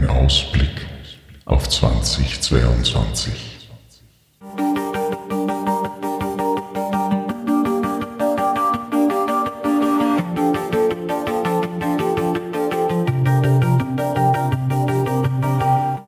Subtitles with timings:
[0.00, 0.86] Ein Ausblick
[1.44, 3.68] auf 2022.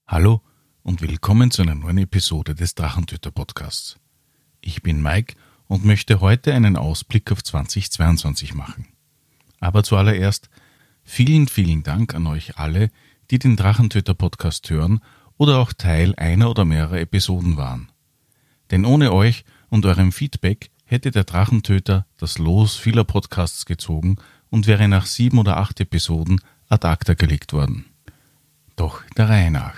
[0.08, 0.40] Hallo
[0.82, 3.98] und willkommen zu einer neuen Episode des Drachentöter Podcasts.
[4.62, 5.34] Ich bin Mike
[5.68, 8.88] und möchte heute einen Ausblick auf 2022 machen.
[9.60, 10.48] Aber zuallererst
[11.02, 12.88] vielen, vielen Dank an euch alle,
[13.32, 15.00] die den Drachentöter Podcast hören
[15.38, 17.90] oder auch Teil einer oder mehrerer Episoden waren.
[18.70, 24.16] Denn ohne euch und eurem Feedback hätte der Drachentöter das Los vieler Podcasts gezogen
[24.50, 27.86] und wäre nach sieben oder acht Episoden ad acta gelegt worden.
[28.76, 29.76] Doch der Reihe nach.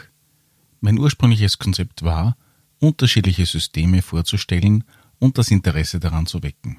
[0.80, 2.36] Mein ursprüngliches Konzept war,
[2.80, 4.82] unterschiedliche Systeme vorzustellen
[5.20, 6.78] und das Interesse daran zu wecken.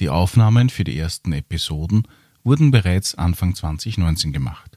[0.00, 2.08] Die Aufnahmen für die ersten Episoden
[2.42, 4.75] wurden bereits Anfang 2019 gemacht.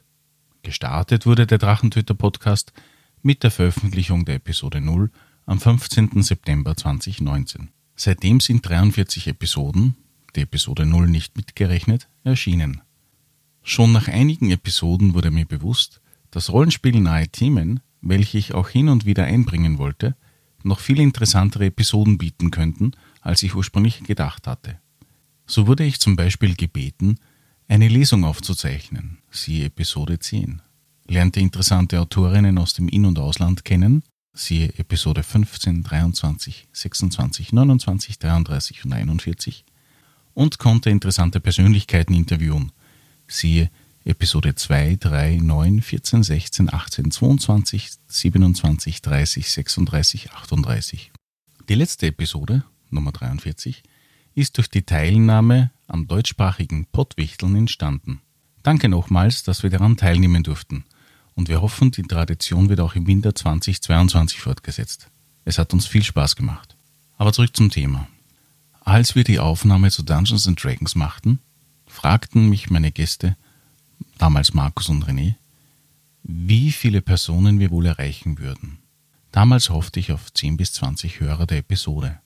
[0.62, 2.74] Gestartet wurde der Drachentöter Podcast
[3.22, 5.10] mit der Veröffentlichung der Episode 0
[5.46, 6.22] am 15.
[6.22, 7.70] September 2019.
[7.96, 9.96] Seitdem sind 43 Episoden,
[10.36, 12.82] die Episode 0 nicht mitgerechnet, erschienen.
[13.62, 19.06] Schon nach einigen Episoden wurde mir bewusst, dass rollenspielnahe Themen, welche ich auch hin und
[19.06, 20.14] wieder einbringen wollte,
[20.62, 24.78] noch viel interessantere Episoden bieten könnten, als ich ursprünglich gedacht hatte.
[25.46, 27.18] So wurde ich zum Beispiel gebeten,
[27.70, 30.60] eine Lesung aufzuzeichnen, siehe Episode 10.
[31.06, 38.18] Lernte interessante Autorinnen aus dem In- und Ausland kennen, siehe Episode 15, 23, 26, 29,
[38.18, 39.64] 33 und 41
[40.34, 42.72] und konnte interessante Persönlichkeiten interviewen,
[43.28, 43.70] siehe
[44.04, 51.12] Episode 2, 3, 9, 14, 16, 18, 22, 27, 30, 36, 38.
[51.68, 53.84] Die letzte Episode, Nummer 43,
[54.40, 58.20] ist durch die Teilnahme am deutschsprachigen Pottwichteln entstanden.
[58.62, 60.84] Danke nochmals, dass wir daran teilnehmen durften
[61.34, 65.08] und wir hoffen, die Tradition wird auch im Winter 2022 fortgesetzt.
[65.44, 66.76] Es hat uns viel Spaß gemacht.
[67.16, 68.08] Aber zurück zum Thema.
[68.80, 71.38] Als wir die Aufnahme zu Dungeons and Dragons machten,
[71.86, 73.36] fragten mich meine Gäste,
[74.18, 75.34] damals Markus und René,
[76.22, 78.78] wie viele Personen wir wohl erreichen würden.
[79.32, 82.20] Damals hoffte ich auf 10 bis 20 Hörer der Episode.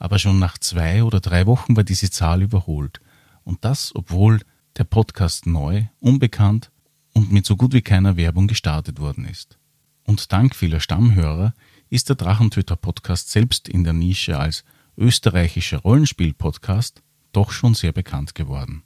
[0.00, 3.00] Aber schon nach zwei oder drei Wochen war diese Zahl überholt.
[3.44, 4.40] Und das, obwohl
[4.76, 6.72] der Podcast neu, unbekannt
[7.12, 9.58] und mit so gut wie keiner Werbung gestartet worden ist.
[10.04, 11.54] Und dank vieler Stammhörer
[11.90, 14.64] ist der Drachentöter Podcast selbst in der Nische als
[14.96, 18.82] österreichischer Rollenspiel-Podcast doch schon sehr bekannt geworden.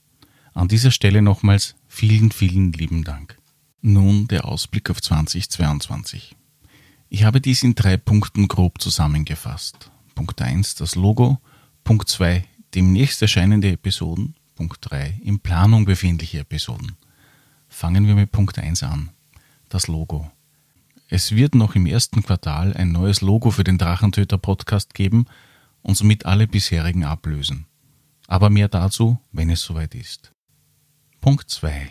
[0.52, 3.38] An dieser Stelle nochmals vielen, vielen lieben Dank.
[3.80, 6.34] Nun der Ausblick auf 2022.
[7.08, 9.92] Ich habe dies in drei Punkten grob zusammengefasst.
[10.14, 11.40] Punkt 1 das Logo,
[11.82, 12.44] Punkt 2
[12.74, 16.96] demnächst erscheinende Episoden, Punkt 3 in Planung befindliche Episoden.
[17.68, 19.10] Fangen wir mit Punkt 1 an.
[19.68, 20.30] Das Logo.
[21.08, 25.26] Es wird noch im ersten Quartal ein neues Logo für den Drachentöter Podcast geben
[25.82, 27.66] und somit alle bisherigen ablösen.
[28.26, 30.32] Aber mehr dazu, wenn es soweit ist.
[31.20, 31.88] Punkt 2.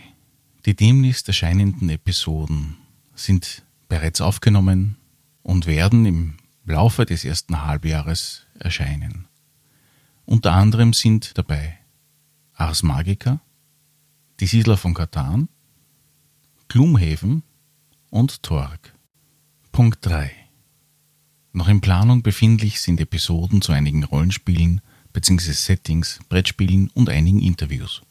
[0.65, 2.77] Die demnächst erscheinenden Episoden
[3.13, 4.97] sind bereits aufgenommen
[5.43, 6.33] und werden im
[6.65, 9.27] Laufe des ersten Halbjahres erscheinen.
[10.25, 11.77] Unter anderem sind dabei
[12.53, 13.41] Ars Magica,
[14.39, 15.49] die Siedler von Katan,
[16.69, 17.43] Gloomhaven
[18.09, 18.93] und Torg.
[19.73, 20.31] Punkt 3.
[21.51, 24.79] Noch in Planung befindlich sind Episoden zu einigen Rollenspielen
[25.11, 25.51] bzw.
[25.51, 28.01] Settings, Brettspielen und einigen Interviews.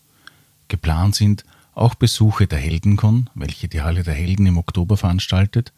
[0.69, 5.72] Geplant sind auch Besuche der Heldencon, welche die Halle der Helden im Oktober veranstaltet,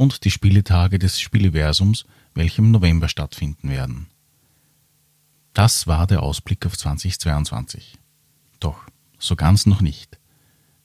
[0.00, 4.06] und die Spieletage des Spieleversums, welche im November stattfinden werden.
[5.52, 7.98] Das war der Ausblick auf 2022.
[8.60, 8.78] Doch,
[9.18, 10.18] so ganz noch nicht.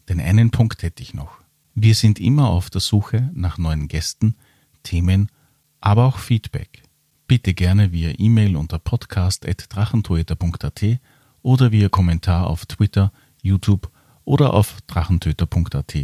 [0.10, 1.38] Denn einen Punkt hätte ich noch.
[1.76, 4.36] Wir sind immer auf der Suche nach neuen Gästen,
[4.84, 5.32] Themen,
[5.80, 6.84] aber auch Feedback.
[7.26, 11.00] Bitte gerne via E-Mail unter podcast.drachentöter.at
[11.42, 13.90] oder via Kommentar auf Twitter, YouTube
[14.26, 15.96] oder auf drachentöter.at.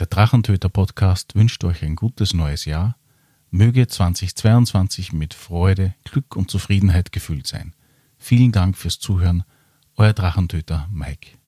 [0.00, 2.96] Der Drachentöter Podcast wünscht euch ein gutes neues Jahr.
[3.52, 7.74] Möge 2022 mit Freude, Glück und Zufriedenheit gefüllt sein.
[8.18, 9.44] Vielen Dank fürs Zuhören.
[9.96, 11.38] Euer Drachentöter Mike.